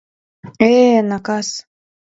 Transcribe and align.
—Э-э, 0.69 0.99
накас! 1.09 1.49